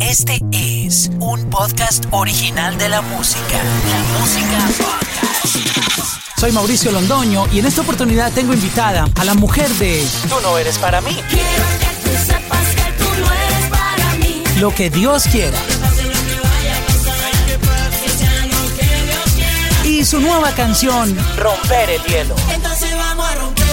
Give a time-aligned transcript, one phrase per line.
[0.00, 3.62] Este es un podcast original de la música.
[3.88, 6.38] La música podcast.
[6.38, 10.58] Soy Mauricio Londoño y en esta oportunidad tengo invitada a la mujer de Tú no
[10.58, 11.16] eres para mí.
[11.30, 14.42] Quiero que tú sepas que tú no eres para mí.
[14.60, 15.58] Lo que Dios quiera.
[19.84, 22.34] Y su nueva canción, Romper el hielo.
[22.52, 23.65] Entonces vamos a romper,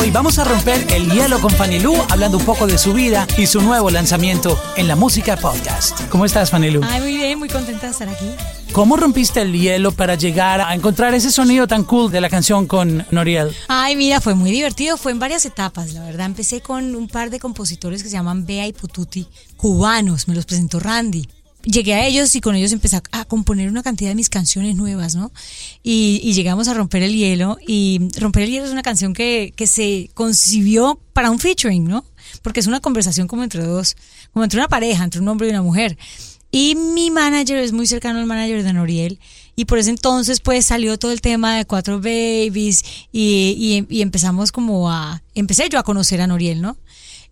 [0.00, 3.26] Hoy vamos a romper el hielo con Fanny Lu, hablando un poco de su vida
[3.36, 6.00] y su nuevo lanzamiento en la música podcast.
[6.08, 6.82] ¿Cómo estás, Fanny Lu?
[6.84, 8.30] Ay, muy bien, muy contenta de estar aquí.
[8.70, 12.68] ¿Cómo rompiste el hielo para llegar a encontrar ese sonido tan cool de la canción
[12.68, 13.52] con Noriel?
[13.66, 16.26] Ay, mira, fue muy divertido, fue en varias etapas, la verdad.
[16.26, 20.46] Empecé con un par de compositores que se llaman Bea y Pututi, cubanos, me los
[20.46, 21.28] presentó Randy.
[21.70, 25.14] Llegué a ellos y con ellos empecé a- componer una cantidad de mis canciones nuevas,
[25.14, 25.30] ¿no?
[25.82, 27.58] Y, y llegamos a Romper el Hielo.
[27.66, 32.06] Y Romper el Hielo es una canción que, que se concibió para un featuring, ¿no?
[32.42, 33.96] Porque es una conversación como entre dos,
[34.32, 35.98] como entre una pareja, entre un hombre y una mujer.
[36.50, 39.18] Y mi manager es muy cercano al manager de Noriel.
[39.54, 42.82] Y por ese entonces, pues salió todo el tema de Cuatro Babies.
[43.12, 45.22] Y, y- y empezamos como a.
[45.34, 46.78] Empecé yo a conocer a Noriel, ¿no?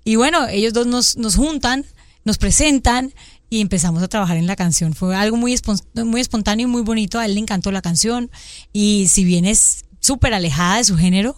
[0.05, 1.87] Y bueno, ellos dos nos, nos juntan,
[2.25, 3.15] nos presentan
[3.49, 4.95] y empezamos a trabajar en la canción.
[4.95, 5.59] Fue algo muy,
[5.95, 7.19] muy espontáneo y muy bonito.
[7.19, 8.31] A él le encantó la canción.
[8.73, 11.37] Y si bien es súper alejada de su género,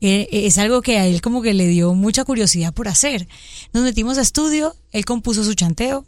[0.00, 3.26] eh, es algo que a él como que le dio mucha curiosidad por hacer.
[3.72, 6.04] Nos metimos a estudio, él compuso su chanteo,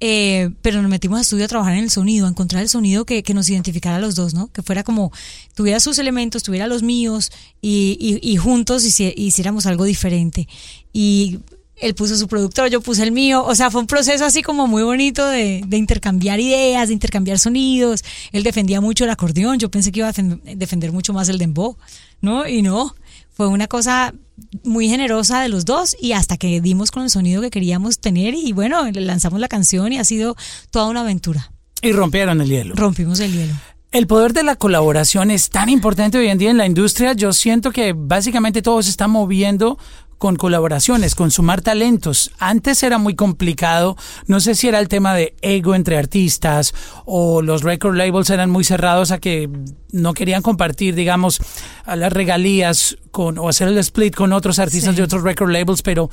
[0.00, 3.06] eh, pero nos metimos a estudio a trabajar en el sonido, a encontrar el sonido
[3.06, 4.52] que, que nos identificara a los dos, ¿no?
[4.52, 5.10] Que fuera como,
[5.54, 7.30] tuviera sus elementos, tuviera los míos
[7.62, 10.46] y, y- juntos hici- hiciéramos algo diferente.
[10.92, 11.38] Y
[11.76, 14.66] él puso su productor, yo puse el mío, o sea, fue un proceso así como
[14.66, 18.04] muy bonito de, de intercambiar ideas, de intercambiar sonidos.
[18.32, 21.38] Él defendía mucho el acordeón, yo pensé que iba a defen- defender mucho más el
[21.38, 21.76] dembow,
[22.20, 22.46] ¿no?
[22.48, 22.94] Y no,
[23.32, 24.14] fue una cosa
[24.62, 28.34] muy generosa de los dos y hasta que dimos con el sonido que queríamos tener
[28.34, 30.36] y bueno, le lanzamos la canción y ha sido
[30.70, 31.52] toda una aventura.
[31.82, 32.74] Y rompieron el hielo.
[32.74, 33.54] Rompimos el hielo.
[33.92, 37.12] El poder de la colaboración es tan importante hoy en día en la industria.
[37.12, 39.78] Yo siento que básicamente todo se está moviendo
[40.18, 42.30] con colaboraciones, con sumar talentos.
[42.38, 43.96] Antes era muy complicado.
[44.26, 48.50] No sé si era el tema de ego entre artistas o los record labels eran
[48.50, 49.48] muy cerrados a que
[49.94, 51.38] no querían compartir, digamos,
[51.84, 54.96] a las regalías con, o hacer el split con otros artistas Sí.
[54.96, 56.10] de otros record labels, pero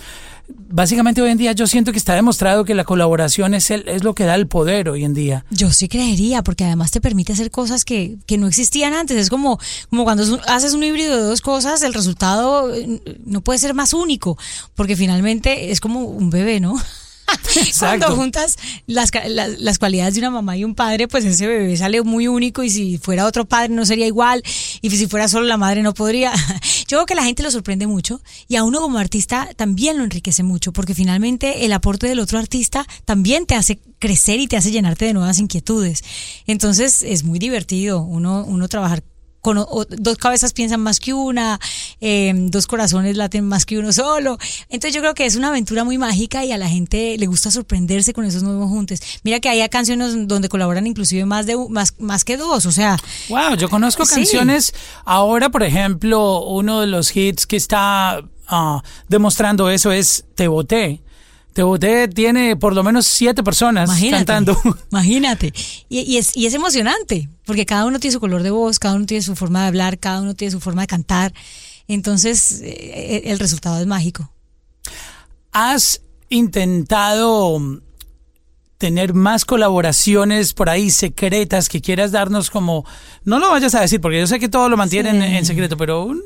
[0.69, 4.03] básicamente hoy en día yo siento que está demostrado que la colaboración es, el, es
[4.03, 5.45] lo que da el poder hoy en día.
[5.49, 9.17] Yo sí creería, porque además te permite hacer cosas que, que no existían antes.
[9.17, 9.59] Es como,
[9.89, 13.73] como cuando un- haces un híbrido de dos cosas, el resultado eh, no puede ser
[13.73, 14.37] más único,
[14.75, 16.75] porque finalmente es como un bebé, ¿no?
[17.79, 21.75] Cuando juntas las, las, las cualidades de una mamá y un padre, pues ese bebé
[21.77, 24.43] sale muy único y si fuera otro padre no sería igual
[24.81, 26.31] y si fuera solo la madre no podría.
[26.87, 30.03] Yo creo que la gente lo sorprende mucho y a uno como artista también lo
[30.03, 34.57] enriquece mucho porque finalmente el aporte del otro artista también te hace crecer y te
[34.57, 36.03] hace llenarte de nuevas inquietudes.
[36.47, 39.03] Entonces es muy divertido uno, uno trabajar
[39.41, 41.59] con o- dos cabezas piensan más que una,
[42.01, 44.37] eh, dos corazones laten más que uno solo.
[44.69, 47.51] Entonces yo creo que es una aventura muy mágica y a la gente le gusta
[47.51, 49.01] sorprenderse con esos nuevos juntes.
[49.23, 52.97] Mira que hay canciones donde colaboran inclusive más de más, más que dos, o sea,
[53.29, 54.15] Wow, yo conozco Sí.
[54.15, 54.73] canciones.
[55.05, 61.01] Ahora, por ejemplo, uno de los hits que está ah, demostrando eso es Te Boté.
[61.53, 64.25] Te Boté tiene por lo menos siete personas imagínate.
[64.25, 64.57] cantando.
[64.91, 65.53] Imagínate.
[65.89, 68.95] Y, y es, y es emocionante, porque cada uno tiene su color de voz, cada
[68.95, 71.33] uno tiene su forma de hablar, cada uno tiene su forma de cantar.
[71.87, 74.31] Entonces eh, el resultado es mágico.
[75.51, 77.59] ¿Has intentado
[78.77, 82.83] tener más colaboraciones por ahí secretas que quieras darnos como...
[83.23, 85.37] No lo vayas a decir, porque yo sé que todo lo mantienen Sí.
[85.37, 86.23] en secreto, pero un-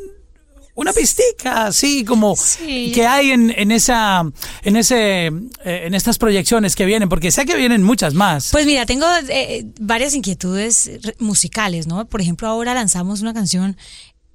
[0.76, 2.92] una pistica, así como Sí.
[2.94, 4.24] que hay en, en esa,
[4.64, 5.32] en ese, eh,
[5.66, 8.52] en estas proyecciones que vienen, porque sé que vienen muchas más.
[8.52, 12.06] Pues mira, tengo eh, varias inquietudes musicales, ¿no?
[12.06, 13.76] Por ejemplo, ahora lanzamos una canción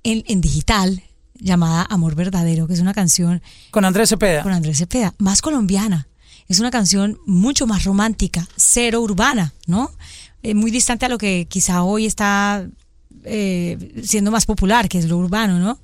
[0.03, 1.03] en, en digital
[1.41, 4.43] llamada Amor Verdadero, que es una canción Con Andrés Cepeda.
[4.43, 6.07] con Andrés Cepeda, más colombiana.
[6.49, 9.91] Es una canción mucho más romántica, cero urbana, ¿no?
[10.43, 12.67] Eh, muy distante a lo que quizá hoy está
[13.25, 15.79] eh, siendo más popular, que es lo urbano, ¿no?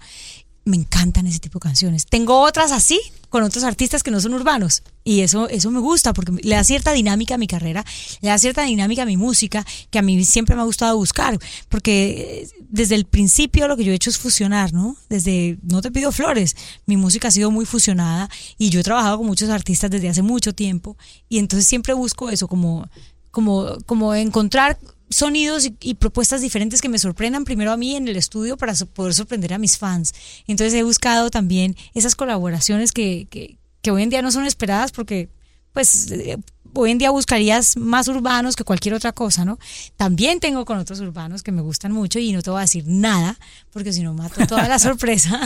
[0.67, 2.05] Me encantan ese tipo de canciones.
[2.05, 4.83] Tengo otras así, con otros artistas que no son urbanos.
[5.05, 7.85] Y eso, eso me gusta porque le da cierta dinámica a mi carrera,
[8.21, 11.39] le da cierta dinámica a mi música, que a mí siempre me ha gustado buscar.
[11.69, 14.97] Porque eh, desde el principio lo que yo he hecho es fusionar, ¿no?
[15.09, 18.29] Desde No te pido flores, mi música ha sido muy fusionada
[18.59, 20.97] y yo he trabajado con muchos artistas desde hace mucho tiempo.
[21.29, 22.89] Y entonces siempre busco eso, como,
[23.31, 24.79] como, como encontrar
[25.11, 28.75] sonidos y, y propuestas diferentes que me sorprendan primero a mí en el estudio para
[28.75, 30.15] so- poder sorprender a mis fans.
[30.47, 34.93] Entonces he buscado también esas colaboraciones que, que, que hoy en día no son esperadas
[34.93, 35.29] porque
[35.73, 36.39] pues eh,
[36.73, 39.59] hoy en día buscarías más urbanos que cualquier otra cosa, ¿no?
[39.97, 42.85] También tengo con otros urbanos que me gustan mucho y no te voy a decir
[42.87, 43.39] nada,
[43.73, 45.39] porque si no mato toda la sorpresa.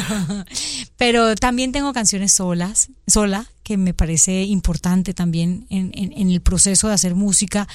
[0.97, 6.41] Pero también tengo canciones solas, sola, que me parece importante también en, en- en el
[6.41, 7.69] proceso de hacer música.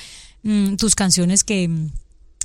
[0.46, 1.68] Mm, tus canciones que,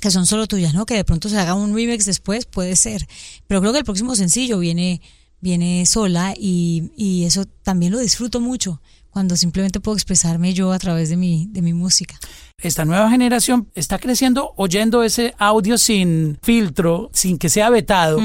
[0.01, 0.87] que son solo tuyas, ¿no?
[0.87, 3.07] Que de pronto se haga un remix después, puede ser.
[3.45, 5.01] Pero creo que el próximo sencillo viene,
[5.39, 8.81] viene sola y, y eso también lo disfruto mucho
[9.11, 12.17] cuando simplemente puedo expresarme yo a través de mi, de mi música.
[12.57, 18.19] Esta nueva generación está creciendo oyendo ese audio sin filtro, sin que sea vetado.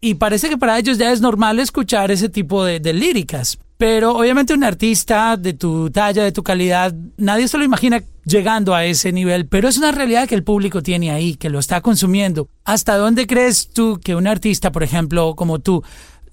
[0.00, 3.58] Y parece que para ellos ya es normal escuchar ese tipo de, de líricas.
[3.78, 8.74] Pero obviamente un artista de tu talla, de tu calidad, nadie se lo imagina llegando
[8.74, 11.80] a ese nivel, pero es una realidad que el público tiene ahí, que lo está
[11.80, 12.48] consumiendo.
[12.64, 15.82] ¿Hasta dónde crees tú que un artista, por ejemplo, como tú,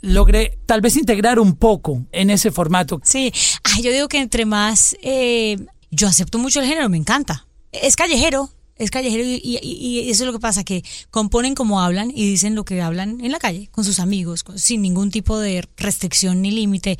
[0.01, 3.01] logre tal vez integrar un poco en ese formato?
[3.03, 3.31] Sí,
[3.63, 5.57] Ay, yo digo que entre más, eh,
[5.91, 7.45] yo acepto mucho el género, me encanta.
[7.71, 12.11] Es callejero, es callejero y, y- eso es lo que pasa, que componen como hablan
[12.13, 15.67] y dicen lo que hablan en la calle, con sus amigos, sin ningún tipo de
[15.77, 16.97] restricción ni límite,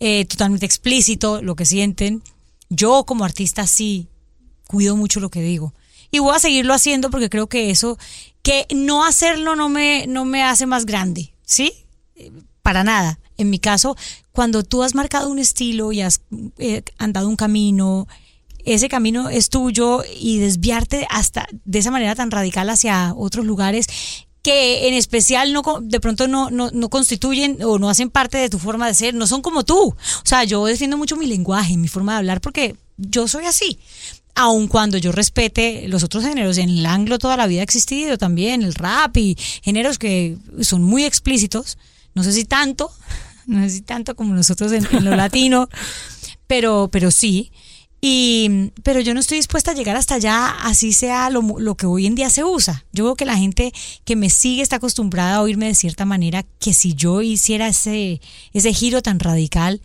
[0.00, 2.22] eh, totalmente explícito lo que sienten.
[2.68, 4.08] Yo como artista sí
[4.66, 5.72] cuido mucho lo que digo.
[6.10, 7.98] Y voy a seguirlo haciendo porque creo que eso,
[8.42, 11.72] que no hacerlo no me, no me hace más grande, ¿sí?
[12.62, 13.18] para nada.
[13.38, 13.96] En mi caso,
[14.32, 16.20] cuando tú has marcado un estilo y has
[16.58, 18.08] eh, andado un camino,
[18.66, 23.86] ese camino es tuyo y desviarte hasta de esa manera tan radical hacia otros lugares
[24.42, 28.48] que en especial no de pronto no, no, no constituyen o no hacen parte de
[28.48, 29.88] tu forma de ser, no son como tú.
[29.88, 33.80] O sea, yo defiendo mucho mi lenguaje, mi forma de hablar, porque yo soy así.
[34.36, 38.18] Aun cuando yo respete los otros géneros, en el anglo toda la vida ha existido
[38.18, 41.76] también, el rap y géneros que son muy explícitos,
[42.14, 42.92] no sé si tanto,
[43.46, 45.68] no sé si tanto como nosotros en, en lo latino,
[46.46, 47.50] pero, pero sí.
[48.00, 51.86] Y, pero yo no estoy dispuesta a llegar hasta allá, así sea lo, lo que
[51.86, 52.84] hoy en día se usa.
[52.92, 53.72] Yo creo que la gente
[54.04, 58.20] que me sigue está acostumbrada a oírme de cierta manera, que si yo hiciera ese,
[58.52, 59.80] ese giro tan radical,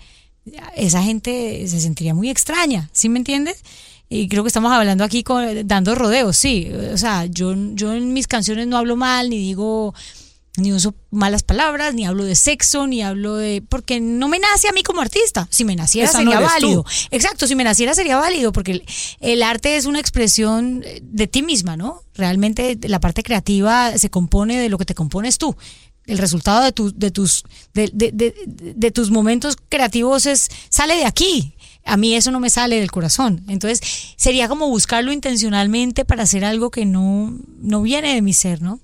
[0.75, 3.63] esa gente se sentiría muy extraña, ¿sí me entiendes?
[4.09, 5.23] Y creo que estamos hablando aquí
[5.63, 6.69] dando rodeos, sí.
[6.93, 9.93] O sea, yo, yo en mis canciones no hablo mal, ni digo,
[10.57, 13.63] ni uso malas palabras, ni hablo de sexo, ni hablo de...
[13.67, 15.47] Porque no me nace a mí como artista.
[15.49, 16.51] Si me naciera Esa no sería tú.
[16.53, 16.85] válido.
[17.09, 18.83] Exacto, si me naciera sería válido, porque el,
[19.21, 22.01] el arte es una expresión de ti misma, ¿no?
[22.15, 25.55] Realmente la parte creativa se compone de lo que te compones tú.
[26.05, 27.43] El resultado de, tu- de tus,
[27.73, 28.33] de, de- de-
[28.75, 31.53] de tus momentos creativos es, sale de aquí.
[31.85, 33.43] A mí eso no me sale del corazón.
[33.47, 33.79] Entonces,
[34.17, 38.79] sería como buscarlo intencionalmente para hacer algo que no, no viene de mi ser, ¿no?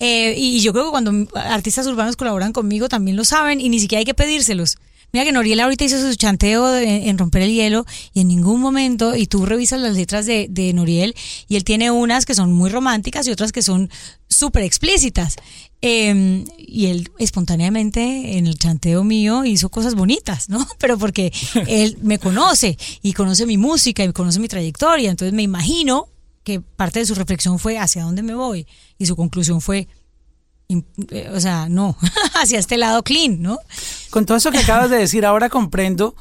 [0.00, 3.80] Eh, y yo creo que cuando artistas urbanos colaboran conmigo también lo saben y ni
[3.80, 4.76] siquiera hay que pedírselos.
[5.10, 8.60] Mira que Noriel ahorita hizo su chanteo de- en romper el hielo y en ningún
[8.60, 11.14] momento, y tú revisas las letras de, de Noriel
[11.48, 13.88] y él tiene unas que son muy románticas y otras que son
[14.28, 15.36] súper explícitas.
[15.80, 20.66] Eh, y él espontáneamente en el chanteo mío hizo cosas bonitas, ¿no?
[20.78, 21.32] Pero porque
[21.66, 26.06] él me conoce y conoce mi música y conoce mi trayectoria, entonces me imagino
[26.48, 28.66] que parte de su reflexión fue hacia dónde me voy
[28.96, 29.86] y su conclusión fue,
[30.70, 31.94] eh, o sea, no,
[32.40, 33.58] hacia este lado clean, ¿no?
[34.08, 36.16] Con todo eso que acabas de decir, ahora comprendo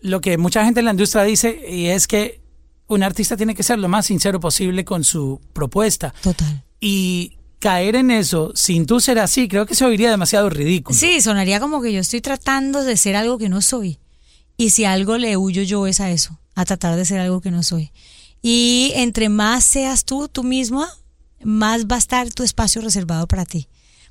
[0.00, 2.40] lo que mucha gente en la industria dice y es que
[2.88, 6.12] un artista tiene que ser lo más sincero posible con su propuesta.
[6.20, 6.64] Total.
[6.80, 10.98] Y caer en eso sin tú ser así, creo que se oiría demasiado ridículo.
[10.98, 14.00] Sí, sonaría como que yo estoy tratando de ser algo que no soy.
[14.56, 17.52] Y si algo le huyo yo es a eso, a tratar de ser algo que
[17.52, 17.92] no soy.
[18.42, 20.88] Y entre más seas tú, tú misma,
[21.42, 23.68] más va a estar tu espacio reservado para ti.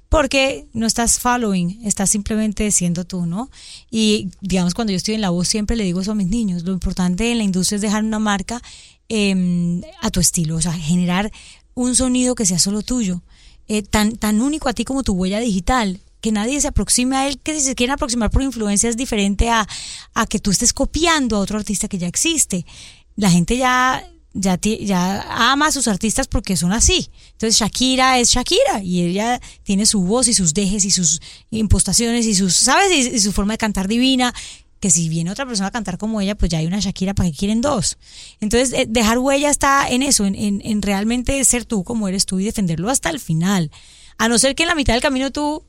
[0.07, 3.51] Porque no estás following, estás simplemente siendo tú, ¿no?
[3.91, 6.63] Y digamos, cuando yo estoy en la voz, siempre le digo eso a mis niños.
[6.63, 8.61] Lo importante en la industria es dejar una marca
[9.07, 11.31] eh, a tu estilo, o sea, generar
[11.73, 13.21] un sonido que sea solo tuyo,
[13.67, 17.27] eh, tan, tan único a ti como tu huella digital, que nadie se aproxime a
[17.27, 19.67] él, que si se quieren aproximar por influencia es diferente a,
[20.13, 22.65] a que tú estés copiando a otro artista que ya existe.
[23.15, 27.09] La gente ya, ya, ya ama a sus artistas porque son así.
[27.31, 31.21] Entonces Shakira es Shakira y ella tiene su voz y sus dejes y sus
[31.51, 32.91] impostaciones y sus, ¿sabes?
[32.91, 34.33] Y, su forma de cantar divina
[34.79, 37.29] que si viene otra persona a cantar como ella, pues ya hay una Shakira, ¿para
[37.29, 37.97] qué quieren dos?
[38.39, 42.39] Entonces, eh, dejar huella está en eso, en, en realmente ser tú como eres tú
[42.39, 43.71] y defenderlo hasta el final.
[44.17, 45.65] A no ser que en la mitad del camino tú,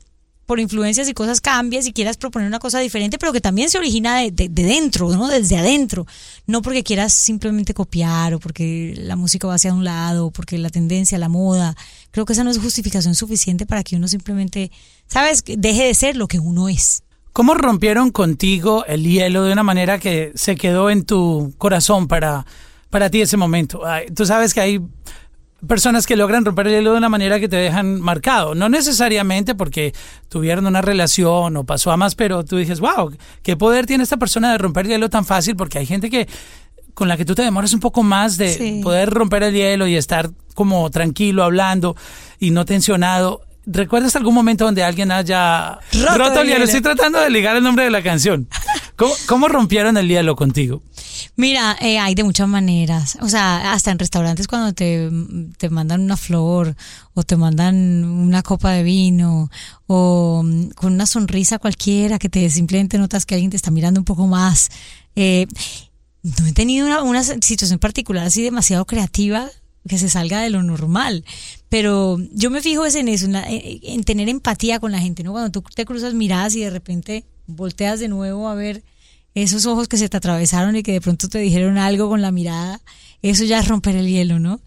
[0.51, 3.77] por influencias y cosas, cambies y quieras proponer una cosa diferente, pero que también se
[3.77, 5.29] origina de, de- de dentro, ¿no?
[5.29, 6.05] Desde adentro.
[6.45, 10.57] No porque quieras simplemente copiar o porque la música va hacia un lado o porque
[10.57, 11.77] la tendencia, la moda.
[12.11, 14.71] Creo que esa no es justificación suficiente para que uno simplemente,
[15.07, 15.41] ¿sabes?
[15.45, 17.03] Deje de ser lo que uno es.
[17.31, 22.45] ¿Cómo rompieron contigo el hielo de una manera que se quedó en tu corazón para,
[22.89, 23.83] para ti ese momento?
[24.13, 24.79] Tú sabes que hay
[25.67, 28.55] personas que logran romper el hielo de una manera que te dejan marcado.
[28.55, 29.93] No necesariamente porque
[30.29, 33.11] tuvieron una relación o pasó a más, pero tú dices, wow,
[33.43, 36.27] qué poder tiene esta persona de romper el hielo tan fácil porque hay gente que
[36.93, 38.81] con la que tú te demoras un poco más de Sí.
[38.83, 41.95] poder romper el hielo y estar como tranquilo hablando
[42.39, 43.41] y no tensionado.
[43.65, 45.77] ¿Recuerdas algún momento donde alguien haya
[46.15, 46.65] Roto el el hielo.
[46.65, 48.47] Estoy tratando de ligar el nombre de la canción.
[49.27, 50.81] ¿Cómo, rompieron el hielo contigo?
[51.35, 53.17] Mira, eh, hay de muchas maneras.
[53.21, 55.09] O sea, hasta en restaurantes cuando te,
[55.57, 56.75] te mandan una flor
[57.13, 59.49] o te mandan una copa de vino
[59.87, 63.99] o mm, con una sonrisa cualquiera que te simplemente notas que alguien te está mirando
[63.99, 64.69] un poco más.
[65.15, 65.47] Eh,
[66.23, 69.47] no he tenido una, una situación particular así demasiado creativa
[69.87, 71.25] que se salga de lo normal.
[71.69, 75.23] Pero yo me fijo en eso, en, la- en- en tener empatía con la gente,
[75.23, 75.31] ¿no?
[75.31, 78.83] Cuando tú te cruzas miradas y de repente volteas de nuevo a ver
[79.35, 82.31] esos ojos que se te atravesaron y que de pronto te dijeron algo con la
[82.31, 82.81] mirada,
[83.21, 84.59] eso ya es romper el hielo, ¿no?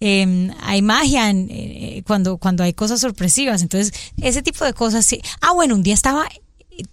[0.00, 5.04] Eh, hay magia en, eh, cuando, cuando hay cosas sorpresivas, entonces ese tipo de cosas
[5.04, 5.20] sí.
[5.40, 6.28] Ah, bueno, un día estaba,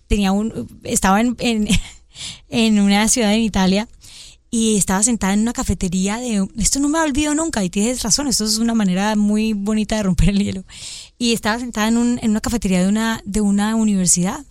[0.08, 1.68] tenía un, estaba en, en,
[2.50, 3.88] en una ciudad en Italia
[4.52, 8.28] y estaba sentada en una cafetería de esto no me olvido nunca y tienes razón
[8.28, 10.64] esto es una manera muy bonita de romper el hielo
[11.18, 14.46] y estaba sentada en, un- en una cafetería de una de una universidad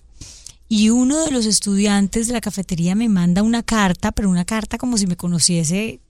[0.68, 4.78] y uno de los estudiantes de la cafetería me manda una carta pero una carta
[4.78, 6.00] como si me conociese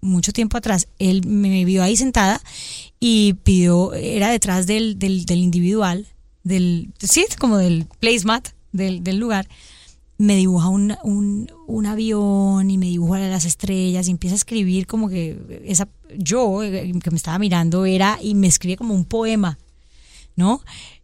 [0.00, 2.40] mucho tiempo atrás él me vio ahí sentada
[3.00, 6.06] y pidió era detrás del, del, del individual
[6.44, 9.48] del sí como del placemat del, del lugar
[10.18, 14.88] me dibuja un, un, un avión y me dibuja las estrellas y empieza a escribir
[14.88, 19.04] como que esa yo eh, que me estaba mirando era y me escribe como un
[19.04, 19.58] poema,
[20.34, 20.60] ¿no?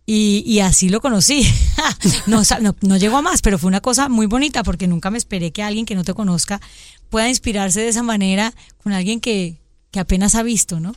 [0.07, 1.47] Y, y así lo conocí.
[2.27, 5.19] no, no, no llegó a más, pero fue una cosa muy bonita porque nunca me
[5.19, 6.61] esperé que alguien que no te conozca
[7.09, 9.57] pueda inspirarse de esa manera con alguien que,
[9.91, 10.95] que apenas ha visto, ¿no?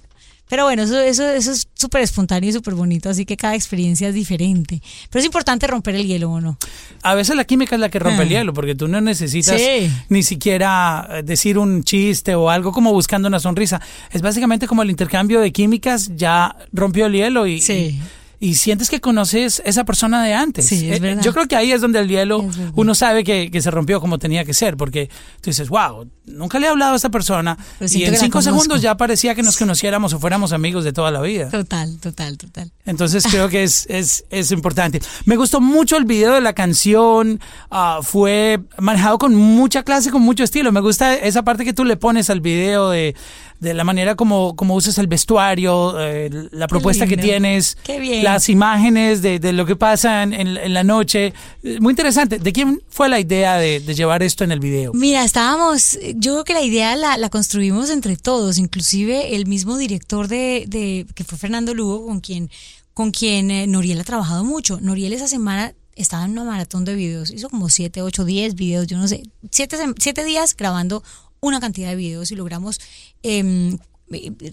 [0.49, 4.07] Pero bueno, eso, eso, eso es súper espontáneo y súper bonito, así que cada experiencia
[4.07, 4.81] es diferente.
[5.09, 6.57] Pero es importante romper el hielo, ¿o no?
[7.03, 8.31] A veces la química es la que rompe el Ah.
[8.31, 9.91] hielo, porque tú no necesitas Sí.
[10.07, 13.81] ni siquiera eh, decir un chiste o algo como buscando una sonrisa.
[14.11, 17.73] Es básicamente como el intercambio de químicas ya rompió el hielo y, Sí.
[17.73, 18.01] y,
[18.39, 20.67] y sientes que conoces esa persona de antes.
[20.67, 21.23] Sí, es Eh, verdad.
[21.23, 24.19] Yo creo que ahí es donde el hielo uno sabe que, que se rompió como
[24.19, 25.07] tenía que ser, porque
[25.41, 28.81] tú dices, wow, nunca le he hablado a esta persona Pero y en cinco segundos
[28.81, 31.49] ya parecía que nos conociéramos o fuéramos amigos de toda la vida.
[31.49, 32.71] Total, total, total.
[32.85, 35.01] Entonces creo que es, es, es importante.
[35.25, 37.39] Me gustó mucho el video de la canción.
[37.71, 40.71] ah, fue manejado con mucha clase, con mucho estilo.
[40.71, 43.15] Me gusta esa parte que tú le pones al video de,
[43.59, 48.23] de la manera como, como usas el vestuario, eh, la propuesta que tienes, Qué bien.
[48.31, 51.33] Las imágenes de, de lo que pasa en, en- la noche.
[51.63, 52.39] Eh, Muy interesante.
[52.39, 54.91] ¿De quién fue la idea de, llevar esto en el video?
[54.93, 59.77] Mira, estábamos, yo creo que la idea la, la construimos entre todos, inclusive el mismo
[59.77, 62.49] director de, de que fue Fernando Lugo, con quien,
[62.93, 64.79] con quien eh, Noriel ha trabajado mucho.
[64.81, 68.85] Noriel esa semana estaba en una maratón de videos, hizo como siete, ocho, diez videos,
[68.87, 71.03] yo no sé, siete, sem- siete días grabando
[71.39, 72.79] una cantidad de videos y logramos
[73.23, 73.77] em,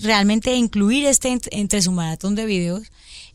[0.02, 2.82] realmente incluir este ent- entre su maratón de videos.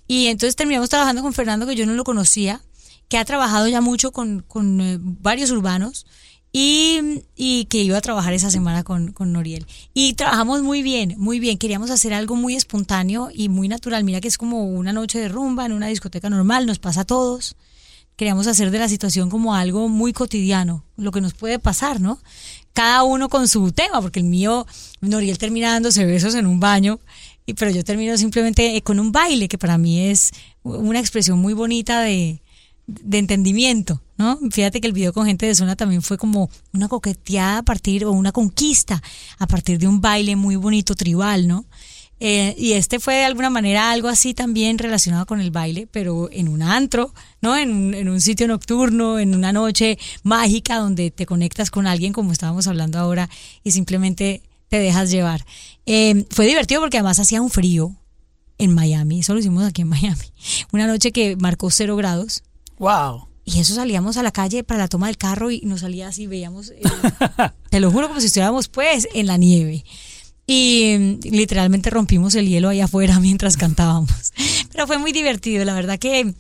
[0.10, 2.62] Y entonces terminamos trabajando con Fernando, que yo no lo conocía,
[3.10, 6.08] que ha trabajado ya mucho con, con eh, varios urbanos
[6.52, 9.68] y, y que iba a trabajar esa semana con, con Noriel.
[9.94, 11.60] Y trabajamos muy bien, muy bien.
[11.60, 14.04] Queríamos hacer algo muy espontáneo y muy natural.
[14.04, 17.06] Mira que es como una noche de rumba en una discoteca normal, nos pasa a
[17.06, 17.56] todos.
[18.16, 22.20] Queríamos hacer de la situación como algo muy cotidiano, lo que nos puede pasar, ¿no?
[22.74, 24.66] Cada uno con su tema, porque el mío,
[25.02, 27.00] Noriel termina dándose besos en un baño,
[27.54, 30.32] pero yo termino simplemente eh, con un baile, que para mí es
[30.64, 32.42] una expresión muy bonita de,
[33.12, 34.40] entendimiento, ¿no?
[34.52, 38.06] Fíjate que el video con gente de zona también fue como una coqueteada a partir,
[38.06, 39.02] o una conquista
[39.38, 41.66] a partir de un baile muy bonito tribal, ¿no?
[42.22, 46.30] Eh, y este fue de alguna manera algo así también relacionado con el baile, pero
[46.32, 47.56] en un antro, ¿no?
[47.56, 52.68] En un sitio nocturno, en una noche mágica donde te conectas con alguien como estábamos
[52.68, 53.30] hablando ahora
[53.64, 55.46] y simplemente te dejas llevar.
[55.86, 57.96] Eh, fue divertido porque además hacía un frío
[58.58, 60.34] en Miami, eso lo hicimos aquí en Miami,
[60.72, 62.44] una noche que marcó cero grados.
[62.78, 63.28] Wow.
[63.46, 66.28] Y eso salíamos a la calle para la toma del carro y nos salía así,
[66.28, 66.82] veíamos, eh,
[67.70, 69.84] te lo juro, como si estuviéramos pues en la nieve.
[70.46, 74.34] Y mm, literalmente rompimos el hielo ahí afuera mientras cantábamos.
[74.72, 76.34] Pero fue muy divertido, la verdad que...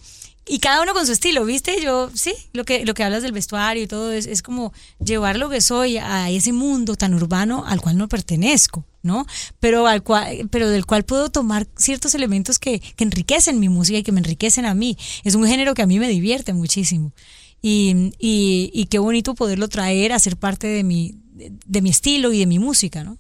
[0.52, 1.80] Y cada uno con su estilo, ¿viste?
[1.80, 5.38] Yo, sí, lo que, lo que hablas del vestuario y todo es, es como llevar
[5.38, 9.28] lo que soy a ese mundo tan urbano al cual no pertenezco, ¿no?
[9.60, 14.00] Pero, al cual, pero del cual puedo tomar ciertos elementos que, que enriquecen mi música
[14.00, 14.98] y que me enriquecen a mí.
[15.24, 17.14] Es un género que a mí me divierte muchísimo.
[17.62, 21.92] y, y, y qué bonito poderlo traer a ser parte de mi, de, de mi
[21.92, 23.18] estilo y de mi música, ¿no?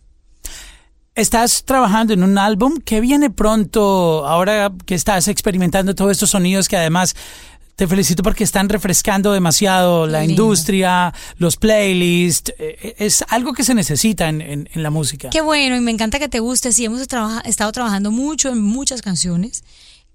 [1.19, 6.69] Estás trabajando en un álbum que viene pronto, ahora que estás experimentando todos estos sonidos
[6.69, 7.13] que además
[7.75, 10.43] te felicito porque están refrescando demasiado la Lindo.
[10.43, 12.53] industria, los playlists.
[12.57, 15.29] eh, Es algo que se necesita en, en- en la música.
[15.29, 16.71] Qué bueno, y me encanta que te guste.
[16.71, 19.65] Sí, hemos estado trabajando mucho en muchas canciones.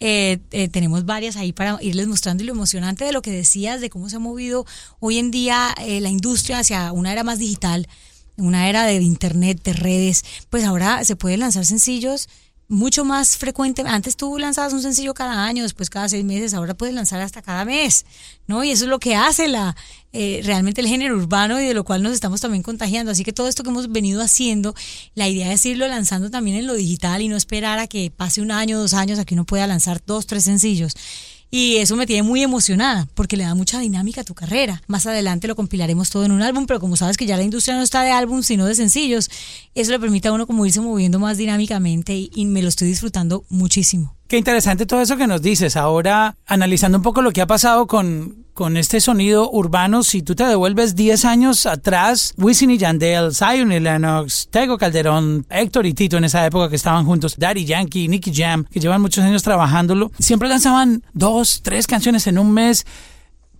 [0.00, 3.82] Eh, eh, tenemos varias ahí para irles mostrando y lo emocionante de lo que decías,
[3.82, 4.64] de cómo se ha movido
[5.00, 7.88] hoy en día eh, la industria hacia una era más digital,
[8.37, 10.25] una era de internet, de redes.
[10.50, 12.29] Pues ahora se pueden lanzar sencillos
[12.69, 13.83] mucho más frecuente.
[13.87, 17.43] Antes tú lanzabas un sencillo cada año, después cada seis meses, ahora puedes lanzar hasta
[17.43, 18.07] cada mes,
[18.47, 18.64] ¿no?
[18.64, 19.76] Y eso es lo que hace la
[20.12, 23.12] eh, realmente el género urbano y de lo cual nos estamos también contagiando.
[23.12, 24.75] Así que todo esto que hemos venido haciendo,
[25.14, 28.41] la idea es irlo lanzando también en lo digital y no esperar a que pase
[28.41, 30.95] un año, dos años, a que uno pueda lanzar dos, tres sencillos.
[31.56, 34.82] Y eso me tiene muy emocionada porque le da mucha dinámica a tu carrera.
[34.88, 37.76] Más adelante lo compilaremos todo en un álbum, pero como sabes que ya la industria
[37.76, 39.30] no está de álbum, sino de sencillos,
[39.76, 42.88] eso le permite a uno como irse moviendo más dinámicamente y, y me lo estoy
[42.88, 44.16] disfrutando muchísimo.
[44.35, 45.76] Qué interesante todo eso que nos dices.
[45.76, 50.35] Ahora, analizando un poco lo que ha pasado con, con este sonido urbano, si tú
[50.35, 55.95] te devuelves 10 años atrás, Wisin y Yandel, Zion y Lennox, Tego Calderón, Héctor y
[55.95, 59.45] Tito en esa época que estaban juntos, Daddy Yankee, Nicky Jam, que llevan muchos años
[59.45, 62.87] trabajándolo, siempre lanzaban dos, tres canciones en un mes.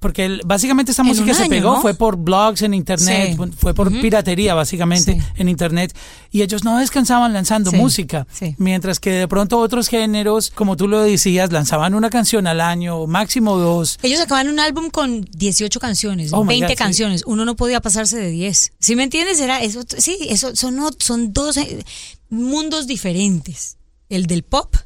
[0.05, 1.81] Porque el- básicamente esta En música se año, pegó, ¿no?
[1.81, 3.51] fue por blogs en internet, Sí.
[3.57, 5.19] fue por piratería básicamente Sí.
[5.37, 5.97] en internet.
[6.31, 8.27] Y ellos no descansaban lanzando Sí, música.
[8.59, 13.07] Mientras que de pronto otros géneros, como tú lo decías, lanzaban una canción al año,
[13.07, 13.99] máximo dos.
[14.03, 16.77] Ellos acaban un álbum con 18 canciones, Oh my 20 God, sí.
[16.77, 17.23] canciones.
[17.27, 18.73] Uno no podía pasarse de 10.
[18.79, 19.41] ¿Sí me entiendes?
[19.41, 21.83] Era eso, sí, eso son dos eh,
[22.29, 23.79] mundos diferentes.
[24.11, 24.77] El del pop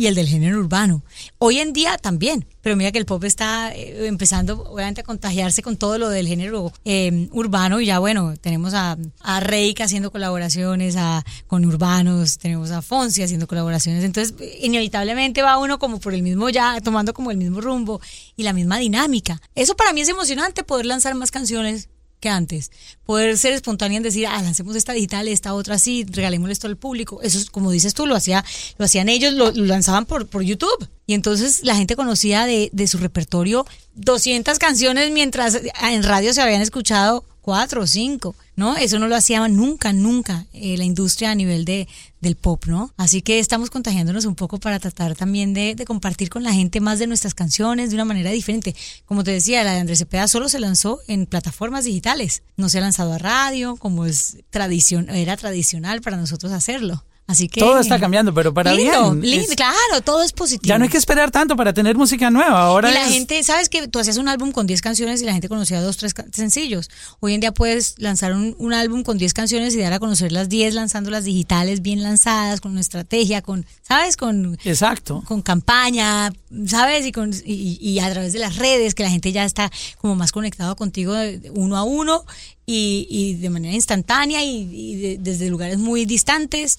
[0.00, 1.02] y el del género urbano.
[1.36, 5.60] Hoy en día también, pero mira que el pop está eh, empezando obviamente a contagiarse
[5.60, 9.42] con todo lo del género eh, urbano y ya bueno, tenemos a, a
[9.80, 16.00] haciendo colaboraciones a, con urbanos, tenemos a Fonsi haciendo colaboraciones, entonces inevitablemente va uno como
[16.00, 18.00] por el mismo ya, tomando como el mismo rumbo
[18.36, 19.38] y la misma dinámica.
[19.54, 22.70] Eso para mí es emocionante poder lanzar más canciones que antes.
[23.04, 26.76] Poder ser espontánea en decir, ah, lancemos esta digital, esta otra así, regalémosle esto al
[26.76, 27.20] público.
[27.22, 28.44] Eso es, como dices tú, lo hacía,
[28.78, 30.88] lo hacían ellos, lo, lo lanzaban por, por YouTube.
[31.06, 36.40] Y entonces la gente conocía de, de su repertorio 200 canciones mientras en radio se
[36.40, 38.76] habían escuchado cuatro o cinco, ¿no?
[38.76, 41.88] Eso no lo hacía nunca, nunca eh, la industria a nivel de,
[42.20, 42.92] del pop, ¿no?
[42.96, 46.80] Así que estamos contagiándonos un poco para tratar también de, de compartir con la gente
[46.80, 48.74] más de nuestras canciones de una manera diferente.
[49.06, 52.78] Como te decía, la de Andrés Cepeda solo se lanzó en plataformas digitales, no se
[52.78, 57.04] ha lanzado a radio, como es tradición, era tradicional para nosotros hacerlo.
[57.30, 59.30] Así que Todo está cambiando, pero para lindo, bien.
[59.30, 60.68] lindo, Es- claro, todo es positivo.
[60.68, 62.62] Ya no hay que esperar tanto para tener música nueva.
[62.62, 65.24] Ahora Y la es- gente, ¿sabes que Tú hacías un álbum con 10 canciones y
[65.24, 66.90] la gente conocía dos, tres sencillos.
[67.20, 70.32] Hoy en día puedes lanzar un, un álbum con 10 canciones y dar a conocer
[70.32, 74.16] las 10 lanzándolas digitales bien lanzadas, con una estrategia, con, ¿sabes?
[74.16, 75.22] Con, Exacto.
[75.26, 76.32] con campaña,
[76.66, 77.06] ¿sabes?
[77.06, 80.14] Y, con, y, y a través de las redes, que la gente ya está como
[80.16, 81.14] más conectado contigo
[81.54, 82.24] uno a uno
[82.66, 86.78] y, y de manera instantánea y, y de- desde lugares muy distantes.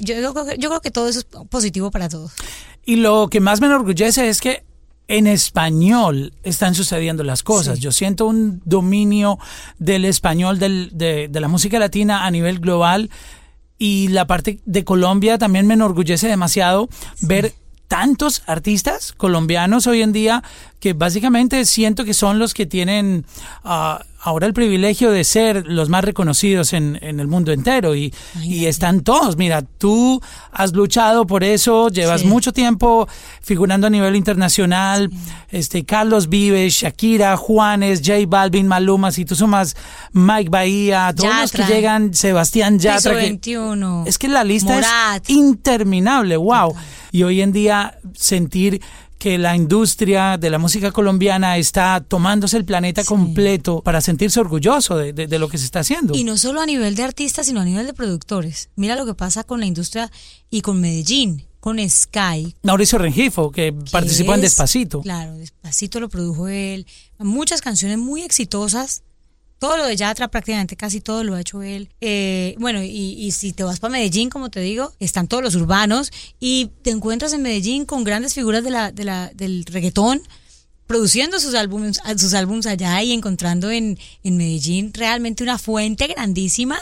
[0.00, 2.32] Yo, yo creo que- yo creo que todo eso es positivo para todos.
[2.84, 4.64] Y lo que más me enorgullece es que
[5.08, 7.76] en español están sucediendo las cosas.
[7.76, 7.82] Sí.
[7.82, 9.38] Yo siento un dominio
[9.78, 13.10] del español del- de, de la música latina a nivel global
[13.78, 16.88] y la parte de Colombia también me enorgullece demasiado
[17.22, 17.54] ver
[17.86, 20.42] tantos artistas colombianos hoy en día
[20.80, 23.26] que básicamente siento que son los que tienen
[23.64, 28.12] ah, ahora el privilegio de ser los más reconocidos en, en el mundo entero y,
[28.42, 29.36] y están todos.
[29.36, 30.20] Mira, tú
[30.52, 32.26] has luchado por eso, llevas Sí.
[32.28, 33.08] mucho tiempo
[33.42, 35.10] figurando a nivel internacional,
[35.50, 39.76] este Carlos Vives, Shakira, Juanes, J Balvin, Maluma, si tú sumas
[40.12, 44.04] Mike Bahía, todos los que llegan, Sebastián Yatra, Piso que- 21.
[44.06, 45.22] es que la lista Morat.
[45.24, 46.74] es interminable, wow.
[47.10, 48.80] Y hoy en día sentir
[49.18, 54.96] que la industria de la música colombiana está tomándose el planeta completo para sentirse orgulloso
[54.96, 56.14] de, de- de lo que se está haciendo.
[56.14, 58.70] Y no solo a nivel de artistas, sino a nivel de productores.
[58.76, 60.10] Mira lo que pasa con la industria
[60.50, 62.54] y con Medellín, con Sky.
[62.62, 65.00] Mauricio Rengifo, que que participó en es- Despacito.
[65.02, 66.86] Claro, Despacito lo produjo él.
[67.18, 69.02] Muchas canciones muy exitosas.
[69.58, 71.88] Todo lo de Yatra, prácticamente casi todo lo ha hecho él.
[72.00, 75.54] Eh, bueno, y, y si te vas para Medellín, como te digo, están todos los
[75.56, 80.22] urbanos y te encuentras en Medellín con grandes figuras de la, de la, del reggaetón
[80.86, 86.78] produciendo sus álbumes, sus álbumes allá y encontrando en, en Medellín realmente una fuente grandísima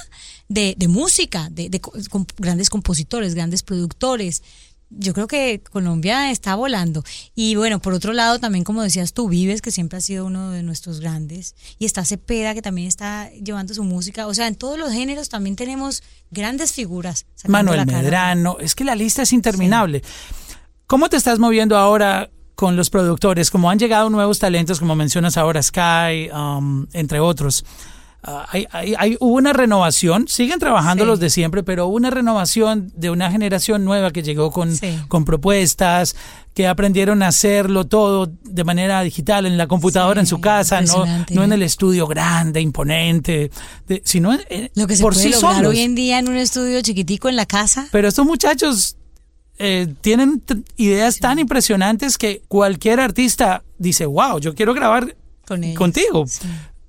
[0.49, 4.43] de, de música, de, de com- grandes compositores, grandes productores.
[4.91, 7.03] Yo creo que Colombia está volando.
[7.35, 10.51] Y bueno, por otro lado, también como decías tú, Vives, que siempre ha sido uno
[10.51, 11.55] de nuestros grandes.
[11.79, 14.27] Y está Cepeda, que también está llevando su música.
[14.27, 17.27] O sea, en todos los géneros también tenemos grandes figuras.
[17.47, 17.87] Manuel.
[17.87, 20.03] Medrano, es que la lista es interminable.
[20.87, 23.51] ¿Cómo te estás moviendo ahora con los productores?
[23.51, 27.65] Como han llegado nuevos talentos, como mencionas ahora, Sky, um, entre otros.
[28.29, 31.09] Ah, hay, hay- hay- hubo una renovación, siguen trabajando Sí.
[31.11, 34.99] los de siempre, pero hubo una renovación de una generación nueva que llegó con, Sí.
[35.07, 36.17] con propuestas,
[36.53, 40.81] que aprendieron a hacerlo todo de manera digital, en la computadora, Sí, en su casa,
[40.81, 43.51] no, no en el estudio grande, imponente,
[43.87, 45.71] de- sino en- Lo que se por puede sí lograr solos.
[45.71, 47.87] hoy en día en un estudio chiquitico en la casa.
[47.93, 48.97] Pero estos muchachos
[49.59, 50.43] eh, tienen
[50.77, 56.27] ideas tan impresionantes que cualquier artista dice, wow, yo quiero grabar Con contigo.
[56.27, 56.47] Sí.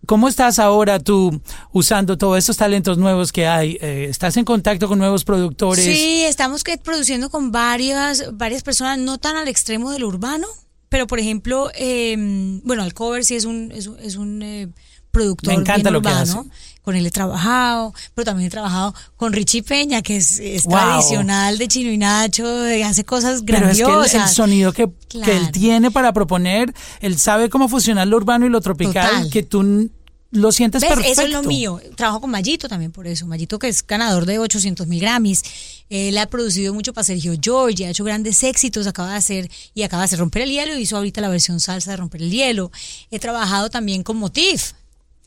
[0.07, 1.41] ¿Cómo estás ahora tú
[1.73, 3.77] usando todos estos talentos nuevos que hay?
[3.81, 5.83] Eh, ¿Estás en contacto con nuevos productores?
[5.83, 10.47] Sí, estamos produciendo con varias, varias personas, no tan al extremo del urbano,
[10.89, 12.15] pero por ejemplo, eh,
[12.63, 14.69] bueno, Alcover sí es un, es un, es un, eh,
[15.11, 16.37] productor Me encanta bien lo que hace.
[16.83, 20.73] Con él he trabajado, pero también he trabajado con Richie Peña, que es, es Wow.
[20.77, 22.45] tradicional de Chino y Nacho,
[22.85, 24.29] hace cosas Pero es que el- grandiosas.
[24.29, 28.49] el, sonido que, que él tiene para proponer, él sabe cómo funciona lo urbano y
[28.49, 29.29] lo tropical, Total.
[29.29, 29.89] que tú
[30.31, 30.89] lo sientes ¿Ves?
[30.89, 31.11] perfecto.
[31.11, 31.79] Eso es lo mío.
[31.95, 33.25] Trabajo con Mayito también por eso.
[33.27, 35.41] Mayito que es ganador de 800 mil Grammys.
[35.89, 39.83] Él ha producido mucho para Sergio George, ha hecho grandes éxitos, acaba de hacer y
[39.83, 42.71] acaba de hacer Romper el Hielo, hizo ahorita la versión salsa de Romper el Hielo.
[43.09, 44.73] He trabajado también con Motif.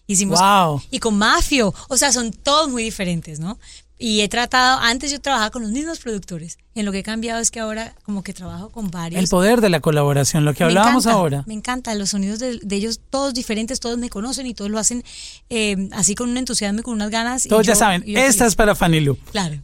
[0.06, 0.82] Hicimos Wow.
[0.90, 3.58] y con Mafio, o sea, son todos muy diferentes, ¿no?
[4.02, 6.56] Y he tratado, antes yo trabajaba con los mismos productores.
[6.74, 9.20] En lo que he cambiado es que ahora como que trabajo con varios.
[9.22, 11.44] El poder de la colaboración, lo que Me hablábamos encanta, ahora.
[11.46, 14.78] Me encanta, los sonidos de, de ellos todos diferentes, todos me conocen y todos lo
[14.78, 15.04] hacen
[15.50, 17.44] eh, así con un entusiasmo y con unas ganas.
[17.44, 19.16] y Todos ya yo- saben, esta es para Fanny Lu.
[19.32, 19.56] Claro.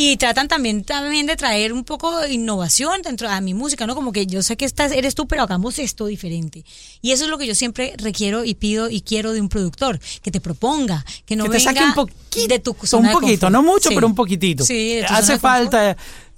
[0.00, 3.96] Y tratan también, también de traer un poco de innovación dentro de mi música, ¿no?
[3.96, 6.64] Como que yo sé que esta eres tú, pero hagamos esto diferente.
[7.02, 9.98] Y eso es lo que yo siempre requiero y pido y quiero de un productor,
[10.22, 13.14] que te proponga, que no que te saque un poquito, de tu un zona de
[13.14, 13.94] poquito, no mucho, Sí.
[13.96, 14.64] pero un poquitito.
[14.64, 15.96] Sí, Hace falta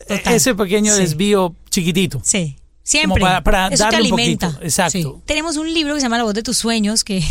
[0.09, 1.01] ese pequeño Sí.
[1.03, 2.23] desvío chiquitito.
[2.25, 2.57] Sí.
[2.83, 3.21] Siempre.
[3.21, 4.47] Como para- para Eso te darle un alimenta.
[4.49, 5.17] poquito, exacto.
[5.19, 5.23] Sí.
[5.27, 7.23] Tenemos un libro que se llama La voz de tus sueños, que,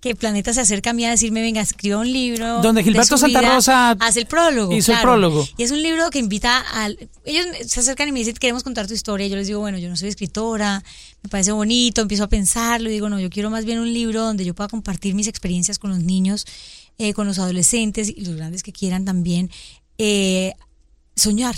[0.00, 2.60] que Planeta se acerca a mí a decirme, venga, escriba un libro.
[2.60, 3.54] Donde de Gilberto Santa vida".
[3.54, 4.74] Rosa hace el prólogo.
[4.76, 5.46] hizo el prólogo.
[5.56, 6.98] Y es un libro que invita al...
[7.24, 9.26] Ellos se acercan y me dicen, queremos contar tu historia.
[9.28, 10.82] Yo les digo, bueno, yo no soy escritora,
[11.22, 14.22] me parece bonito, empiezo a pensarlo y digo, no, yo quiero más bien un libro
[14.22, 16.46] donde yo pueda compartir mis experiencias con los niños,
[16.98, 19.50] eh, con los adolescentes y los grandes que quieran también.
[19.98, 20.54] eh,
[21.16, 21.54] soñar,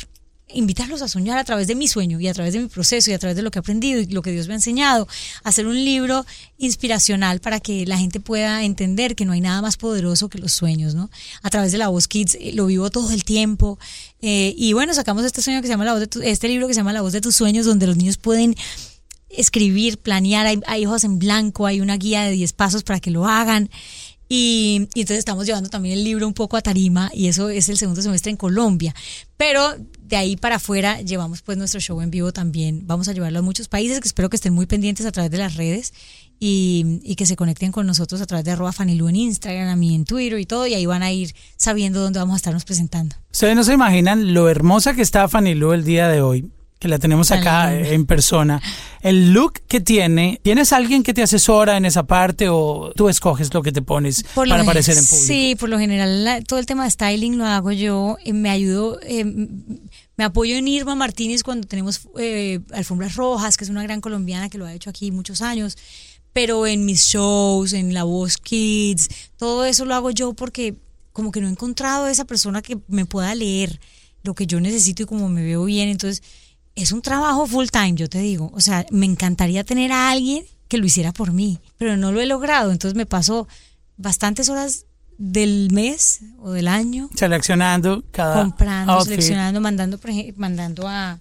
[0.55, 3.15] invitarlos a soñar a través de mi sueño y a través de mi proceso y
[3.15, 5.09] a través de lo que he aprendido y lo que Dios me ha enseñado,
[5.45, 6.25] hacer un libro
[6.59, 10.53] inspiracional para que la gente pueda entender que no hay nada más poderoso que los
[10.53, 11.11] sueños, ¿no?
[11.43, 13.79] A través de la voz Kids eh, lo vivo todo el tiempo
[14.21, 16.69] eh, y bueno, sacamos este sueño que se llama la voz de tu- este libro
[16.69, 18.55] que se llama La voz de tus sueños donde los niños pueden
[19.29, 23.11] escribir, planear, hay, hay hojas en blanco, hay una guía de 10 pasos para que
[23.11, 23.71] lo hagan.
[24.35, 27.69] Y, y entonces estamos llevando también el libro un poco a tarima y eso es
[27.69, 28.95] el segundo semestre en Colombia.
[29.37, 32.87] Pero de ahí para afuera llevamos pues nuestro show en vivo también.
[32.87, 35.37] Vamos a llevarlo a muchos países que espero que estén muy pendientes a través de
[35.37, 35.93] las redes
[36.41, 39.95] y, que se conecten con nosotros a través de arroba Fanilu en Instagram, a mí
[39.95, 40.67] en Twitter y todo.
[40.67, 43.15] Y ahí van a ir sabiendo dónde vamos a estarnos presentando.
[43.31, 46.51] Ustedes no se imaginan lo hermosa que está Fanny Lu el día de hoy,
[46.83, 48.61] que la tenemos acá eh, en persona.
[49.03, 53.55] El look que tiene, ¿tienes alguien que te asesora en esa parte o tú escoges
[53.55, 55.25] lo que te pones Por para aparecer en público?
[55.29, 58.17] Sí, por lo general la- todo el tema de styling lo hago yo.
[58.25, 63.63] eh, me ayudo, eh, me apoyo en Irma Martínez cuando tenemos eh, alfombras rojas, que
[63.63, 65.79] es una gran colombiana que lo ha hecho aquí muchos años.
[66.33, 70.75] Pero en mis shows, en La Voz Kids, todo eso lo hago yo porque
[71.13, 73.79] como que no he encontrado esa persona que me pueda leer
[74.25, 75.89] lo que yo necesito y como me veo bien.
[75.91, 76.23] Entonces,
[76.75, 78.51] es un trabajo full time, yo te digo.
[78.55, 82.21] O sea, me encantaría tener a alguien que lo hiciera por mí, pero no lo
[82.21, 82.73] he logrado.
[82.73, 83.47] Entonces me paso
[83.97, 84.87] bastantes horas
[85.19, 89.11] del mes o del año Seleccionando cada comprando, outfit.
[89.11, 90.01] seleccionando, mandando,
[90.37, 91.21] mandando a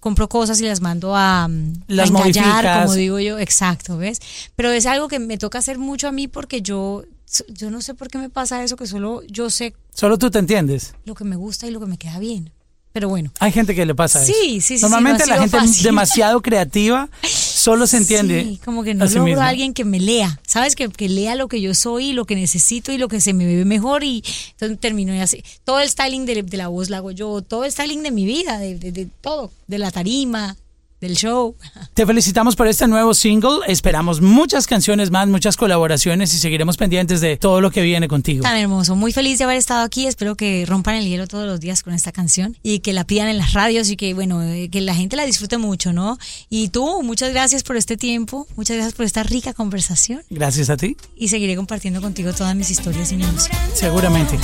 [0.00, 4.20] compro cosas y las mando a, mm, Las a como digo yo, exacto, ¿ves?
[4.56, 7.04] Pero es algo que me toca hacer mucho a mí porque yo
[7.48, 10.38] yo no sé por qué me pasa eso que solo yo sé Solo tú te
[10.38, 10.94] entiendes.
[11.04, 12.52] lo que me gusta y lo que me queda bien.
[12.96, 14.40] Pero bueno, Hay gente que le pasa Sí, eso.
[14.42, 15.82] sí, sí, sí, Normalmente no ha la gente fácil.
[15.82, 18.42] demasiado creativa solo se entiende.
[18.42, 20.74] Sí, como que no a sí logro a alguien que me lea, ¿sabes?
[20.74, 23.44] Que, que lea lo que yo soy, lo que necesito y lo que se me
[23.44, 25.44] ve mejor y entonces termino y así.
[25.64, 28.24] Todo el styling de, de la voz lo hago yo, todo el styling de mi
[28.24, 30.56] vida, de, de- de todo, de la tarima,
[31.00, 31.56] del show.
[31.94, 33.60] Te felicitamos por este nuevo single.
[33.66, 38.42] Esperamos muchas canciones más, muchas colaboraciones y seguiremos pendientes de todo lo que viene contigo.
[38.42, 40.06] Tan hermoso, muy feliz de haber estado aquí.
[40.06, 43.28] Espero que rompan el hielo todos los días con esta canción y que la pidan
[43.28, 46.18] en las radios y que, bueno, eh, que la gente la disfrute mucho, ¿no?
[46.50, 49.86] Y tú, muchas gracias por este tiempo, muchas gracias por esta rica conversación
[50.30, 53.56] Gracias a ti, y seguiré compartiendo contigo todas mis historias y mi música.
[53.74, 54.38] seguramente.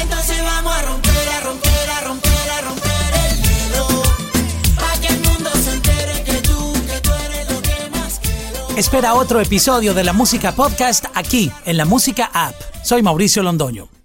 [0.00, 1.27] Entonces vamos a romper, a romper,
[8.78, 12.54] Espera otro episodio de la Música Podcast aquí en la Música App.
[12.84, 13.97] Soy Mauricio Londoño.